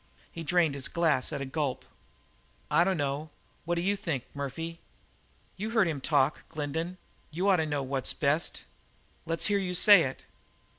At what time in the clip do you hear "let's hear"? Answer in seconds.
9.27-9.59